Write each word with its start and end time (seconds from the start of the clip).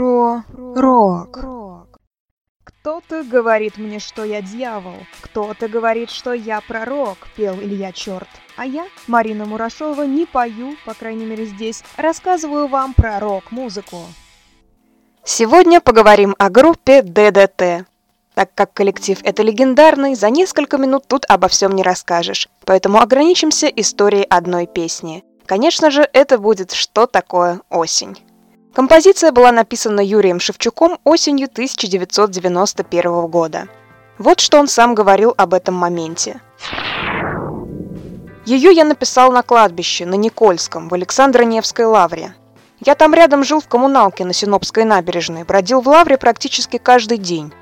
Про 0.00 0.44
рок. 0.56 1.98
Кто-то 2.64 3.22
говорит 3.22 3.76
мне, 3.76 3.98
что 3.98 4.24
я 4.24 4.40
дьявол, 4.40 4.94
кто-то 5.20 5.68
говорит, 5.68 6.08
что 6.08 6.32
я 6.32 6.62
пророк, 6.62 7.18
пел 7.36 7.56
Илья 7.56 7.92
Черт. 7.92 8.26
А 8.56 8.64
я, 8.64 8.86
Марина 9.08 9.44
Мурашова, 9.44 10.04
не 10.04 10.24
пою, 10.24 10.76
по 10.86 10.94
крайней 10.94 11.26
мере 11.26 11.44
здесь, 11.44 11.84
рассказываю 11.98 12.66
вам 12.66 12.94
про 12.94 13.20
рок-музыку. 13.20 13.98
Сегодня 15.22 15.82
поговорим 15.82 16.34
о 16.38 16.48
группе 16.48 17.02
ДДТ. 17.02 17.86
Так 18.32 18.54
как 18.54 18.72
коллектив 18.72 19.18
это 19.22 19.42
легендарный, 19.42 20.14
за 20.14 20.30
несколько 20.30 20.78
минут 20.78 21.08
тут 21.08 21.26
обо 21.28 21.48
всем 21.48 21.72
не 21.72 21.82
расскажешь, 21.82 22.48
поэтому 22.64 23.00
ограничимся 23.02 23.66
историей 23.66 24.24
одной 24.30 24.66
песни. 24.66 25.24
Конечно 25.44 25.90
же, 25.90 26.08
это 26.14 26.38
будет 26.38 26.72
«Что 26.72 27.06
такое 27.06 27.60
осень?». 27.68 28.16
Композиция 28.74 29.32
была 29.32 29.50
написана 29.50 30.00
Юрием 30.00 30.38
Шевчуком 30.38 30.98
осенью 31.02 31.48
1991 31.50 33.26
года. 33.26 33.68
Вот 34.16 34.38
что 34.38 34.60
он 34.60 34.68
сам 34.68 34.94
говорил 34.94 35.34
об 35.36 35.54
этом 35.54 35.74
моменте. 35.74 36.40
Ее 38.46 38.72
я 38.72 38.84
написал 38.84 39.32
на 39.32 39.42
кладбище, 39.42 40.06
на 40.06 40.14
Никольском, 40.14 40.88
в 40.88 40.94
Александро-Невской 40.94 41.84
лавре. 41.84 42.34
Я 42.78 42.94
там 42.94 43.12
рядом 43.12 43.42
жил 43.42 43.60
в 43.60 43.66
коммуналке 43.66 44.24
на 44.24 44.32
Синопской 44.32 44.84
набережной, 44.84 45.42
бродил 45.44 45.80
в 45.80 45.88
лавре 45.88 46.16
практически 46.16 46.78
каждый 46.78 47.18
день. 47.18 47.52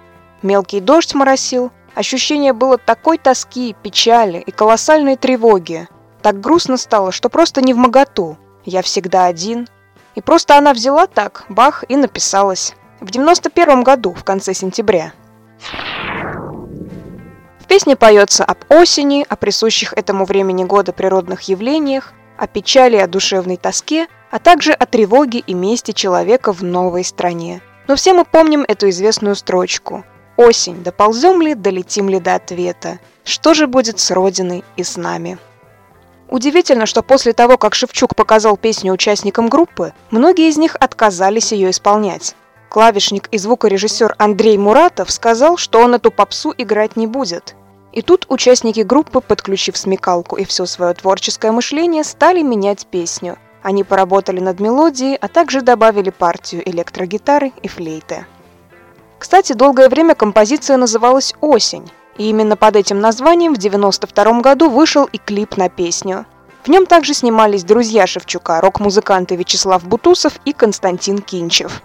Мелкий 0.42 0.80
дождь 0.80 1.14
моросил, 1.14 1.72
ощущение 1.94 2.52
было 2.52 2.76
такой 2.76 3.16
тоски, 3.18 3.74
печали 3.82 4.38
и 4.38 4.50
колоссальной 4.50 5.16
тревоги. 5.16 5.88
Так 6.22 6.40
грустно 6.40 6.76
стало, 6.76 7.12
что 7.12 7.30
просто 7.30 7.62
не 7.62 7.72
в 7.72 7.78
моготу. 7.78 8.36
Я 8.64 8.82
всегда 8.82 9.24
один, 9.24 9.66
и 10.14 10.20
просто 10.20 10.56
она 10.56 10.72
взяла 10.72 11.06
так, 11.06 11.44
бах, 11.48 11.84
и 11.88 11.96
написалась. 11.96 12.74
В 13.00 13.10
91 13.10 13.82
году, 13.82 14.12
в 14.12 14.24
конце 14.24 14.54
сентября. 14.54 15.12
В 17.60 17.66
песне 17.66 17.96
поется 17.96 18.44
об 18.44 18.58
осени, 18.70 19.24
о 19.28 19.36
присущих 19.36 19.92
этому 19.92 20.24
времени 20.24 20.64
года 20.64 20.92
природных 20.92 21.42
явлениях, 21.42 22.12
о 22.36 22.46
печали 22.46 22.96
о 22.96 23.06
душевной 23.06 23.56
тоске, 23.56 24.06
а 24.30 24.38
также 24.38 24.72
о 24.72 24.86
тревоге 24.86 25.40
и 25.40 25.54
мести 25.54 25.92
человека 25.92 26.52
в 26.52 26.62
новой 26.62 27.04
стране. 27.04 27.60
Но 27.86 27.96
все 27.96 28.12
мы 28.12 28.24
помним 28.24 28.64
эту 28.66 28.88
известную 28.90 29.34
строчку. 29.34 30.04
«Осень, 30.36 30.84
доползем 30.84 31.42
ли, 31.42 31.54
долетим 31.54 32.08
ли 32.08 32.20
до 32.20 32.36
ответа? 32.36 33.00
Что 33.24 33.54
же 33.54 33.66
будет 33.66 33.98
с 33.98 34.10
Родиной 34.12 34.62
и 34.76 34.84
с 34.84 34.96
нами?» 34.96 35.38
Удивительно, 36.28 36.84
что 36.84 37.02
после 37.02 37.32
того, 37.32 37.56
как 37.56 37.74
Шевчук 37.74 38.14
показал 38.14 38.56
песню 38.56 38.92
участникам 38.92 39.48
группы, 39.48 39.94
многие 40.10 40.48
из 40.48 40.58
них 40.58 40.76
отказались 40.78 41.52
ее 41.52 41.70
исполнять. 41.70 42.34
Клавишник 42.68 43.28
и 43.30 43.38
звукорежиссер 43.38 44.14
Андрей 44.18 44.58
Муратов 44.58 45.10
сказал, 45.10 45.56
что 45.56 45.80
он 45.80 45.94
эту 45.94 46.10
попсу 46.10 46.54
играть 46.56 46.96
не 46.96 47.06
будет. 47.06 47.54
И 47.92 48.02
тут 48.02 48.26
участники 48.28 48.80
группы, 48.80 49.22
подключив 49.22 49.78
смекалку 49.78 50.36
и 50.36 50.44
все 50.44 50.66
свое 50.66 50.92
творческое 50.92 51.50
мышление, 51.50 52.04
стали 52.04 52.42
менять 52.42 52.86
песню. 52.86 53.38
Они 53.62 53.82
поработали 53.82 54.38
над 54.38 54.60
мелодией, 54.60 55.16
а 55.16 55.28
также 55.28 55.62
добавили 55.62 56.10
партию 56.10 56.68
электрогитары 56.68 57.52
и 57.62 57.68
флейты. 57.68 58.26
Кстати, 59.18 59.54
долгое 59.54 59.88
время 59.88 60.14
композиция 60.14 60.76
называлась 60.76 61.34
«Осень», 61.40 61.90
и 62.18 62.28
именно 62.28 62.56
под 62.56 62.76
этим 62.76 63.00
названием 63.00 63.54
в 63.54 63.58
1992 63.58 64.40
году 64.40 64.68
вышел 64.68 65.04
и 65.04 65.18
клип 65.18 65.56
на 65.56 65.68
песню. 65.68 66.26
В 66.64 66.68
нем 66.68 66.84
также 66.84 67.14
снимались 67.14 67.64
друзья 67.64 68.06
Шевчука, 68.06 68.60
рок-музыканты 68.60 69.36
Вячеслав 69.36 69.84
Бутусов 69.84 70.34
и 70.44 70.52
Константин 70.52 71.18
Кинчев. 71.18 71.80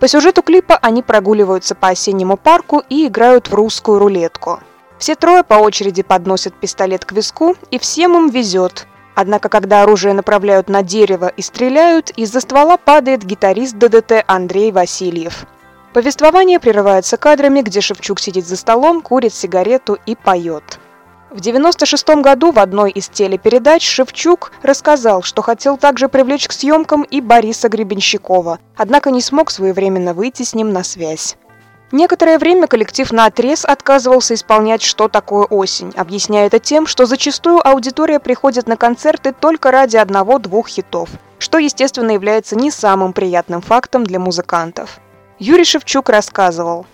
По 0.00 0.08
сюжету 0.08 0.42
клипа 0.42 0.78
они 0.80 1.02
прогуливаются 1.02 1.74
по 1.74 1.88
осеннему 1.88 2.36
парку 2.36 2.82
и 2.88 3.06
играют 3.06 3.48
в 3.48 3.54
русскую 3.54 3.98
рулетку. 3.98 4.60
Все 4.98 5.16
трое 5.16 5.42
по 5.42 5.54
очереди 5.54 6.02
подносят 6.02 6.54
пистолет 6.54 7.04
к 7.04 7.12
виску, 7.12 7.56
и 7.70 7.78
всем 7.78 8.16
им 8.16 8.30
везет. 8.30 8.86
Однако, 9.14 9.48
когда 9.48 9.82
оружие 9.82 10.14
направляют 10.14 10.68
на 10.68 10.82
дерево 10.82 11.28
и 11.28 11.42
стреляют, 11.42 12.10
из-за 12.10 12.40
ствола 12.40 12.76
падает 12.78 13.24
гитарист 13.24 13.76
ДДТ 13.76 14.24
Андрей 14.26 14.72
Васильев– 14.72 15.44
Повествование 15.92 16.58
прерывается 16.58 17.18
кадрами, 17.18 17.60
где 17.60 17.82
Шевчук 17.82 18.18
сидит 18.18 18.46
за 18.46 18.56
столом, 18.56 19.02
курит 19.02 19.34
сигарету 19.34 19.98
и 20.06 20.16
поет. 20.16 20.78
В 21.30 21.40
96 21.40 22.08
году 22.22 22.50
в 22.50 22.58
одной 22.58 22.90
из 22.90 23.08
телепередач 23.08 23.86
Шевчук 23.86 24.52
рассказал, 24.62 25.22
что 25.22 25.42
хотел 25.42 25.76
также 25.76 26.08
привлечь 26.08 26.48
к 26.48 26.52
съемкам 26.52 27.02
и 27.02 27.20
Бориса 27.20 27.68
Гребенщикова, 27.68 28.58
однако 28.76 29.10
не 29.10 29.20
смог 29.20 29.50
своевременно 29.50 30.14
выйти 30.14 30.44
с 30.44 30.54
ним 30.54 30.72
на 30.72 30.82
связь. 30.82 31.36
Некоторое 31.90 32.38
время 32.38 32.68
коллектив 32.68 33.12
на 33.12 33.26
отрез 33.26 33.66
отказывался 33.66 34.32
исполнять 34.32 34.80
«Что 34.80 35.08
такое 35.08 35.44
осень», 35.44 35.92
объясняя 35.94 36.46
это 36.46 36.58
тем, 36.58 36.86
что 36.86 37.04
зачастую 37.04 37.66
аудитория 37.66 38.18
приходит 38.18 38.66
на 38.66 38.78
концерты 38.78 39.34
только 39.38 39.70
ради 39.70 39.98
одного-двух 39.98 40.68
хитов, 40.68 41.10
что, 41.38 41.58
естественно, 41.58 42.12
является 42.12 42.56
не 42.56 42.70
самым 42.70 43.12
приятным 43.12 43.60
фактом 43.60 44.04
для 44.04 44.18
музыкантов. 44.18 45.00
Юрий 45.44 45.64
Шевчук 45.64 46.08
рассказывал. 46.08 46.86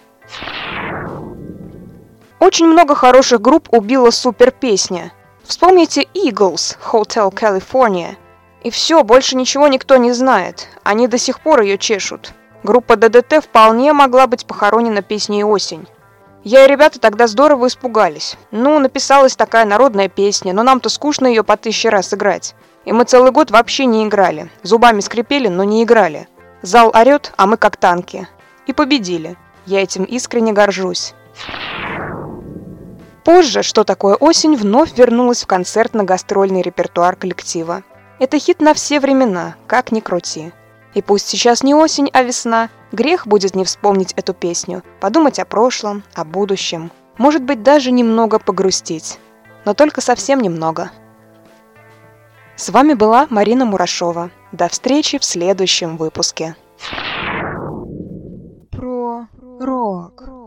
Очень 2.41 2.64
много 2.64 2.94
хороших 2.94 3.42
групп 3.42 3.69
убила 3.70 4.10
супер-песня. 4.10 5.12
Вспомните 5.44 6.09
Eagles, 6.14 6.78
Hotel 6.91 7.31
California. 7.31 8.16
И 8.62 8.70
все, 8.70 9.03
больше 9.03 9.36
ничего 9.36 9.69
никто 9.69 9.98
не 9.98 10.12
знает. 10.12 10.66
Они 10.82 11.09
до 11.09 11.19
сих 11.19 11.41
пор 11.41 11.60
ее 11.60 11.76
чешут. 11.76 12.32
Группа 12.62 12.97
ДДТ 12.97 13.44
вполне 13.44 13.92
могла 13.92 14.26
быть 14.26 14.47
похоронена 14.47 15.03
песней 15.03 15.44
«Осень». 15.44 15.86
Я 16.42 16.65
и 16.65 16.69
ребята 16.69 16.98
тогда 16.98 17.26
здорово 17.26 17.66
испугались. 17.66 18.38
Ну, 18.50 18.78
написалась 18.78 19.36
такая 19.36 19.66
народная 19.66 20.09
песня, 20.09 20.54
но 20.54 20.62
нам-то 20.62 20.88
скучно 20.88 21.26
ее 21.26 21.44
по 21.44 21.59
тысяче 21.59 21.91
раз 21.91 22.15
играть. 22.15 22.54
И 22.86 22.92
мы 22.92 23.04
целый 23.04 23.30
год 23.30 23.50
вообще 23.50 23.84
не 23.84 24.06
играли. 24.06 24.50
Зубами 24.62 25.00
скрипели, 25.00 25.48
но 25.48 25.65
не 25.65 25.84
играли. 25.84 26.28
Зал 26.62 26.91
орет, 26.94 27.34
а 27.36 27.47
мы 27.47 27.59
как 27.59 27.76
танки 27.76 28.26
и 28.69 28.73
победили. 28.73 29.37
Я 29.67 29.83
этим 29.83 30.05
искренне 30.05 30.53
горжусь. 30.53 31.15
Позже 33.25 33.62
«Что 33.62 33.84
такое 33.84 34.15
осень» 34.15 34.56
вновь 34.56 34.97
вернулась 34.97 35.43
в 35.43 35.47
концертно-гастрольный 35.47 36.62
репертуар 36.62 37.17
коллектива. 37.17 37.83
Это 38.21 38.39
хит 38.39 38.61
на 38.61 38.73
все 38.75 39.01
времена, 39.01 39.57
как 39.67 39.93
ни 39.93 40.01
крути. 40.01 40.53
И 40.95 41.03
пусть 41.03 41.27
сейчас 41.27 41.62
не 41.62 41.75
осень, 41.75 42.09
а 42.12 42.23
весна, 42.23 42.71
грех 42.93 43.27
будет 43.27 43.55
не 43.55 43.65
вспомнить 43.65 44.12
эту 44.15 44.33
песню, 44.33 44.83
подумать 45.01 45.39
о 45.39 45.45
прошлом, 45.45 46.03
о 46.15 46.25
будущем, 46.25 46.91
может 47.19 47.43
быть 47.43 47.62
даже 47.62 47.91
немного 47.91 48.39
погрустить. 48.39 49.19
Но 49.65 49.75
только 49.75 50.01
совсем 50.01 50.41
немного. 50.41 50.91
С 52.57 52.71
вами 52.71 52.95
была 52.95 53.27
Марина 53.28 53.67
Мурашова. 53.67 54.31
До 54.53 54.69
встречи 54.69 55.19
в 55.19 55.25
следующем 55.25 55.97
выпуске. 55.97 56.57
Рок. 59.61 60.38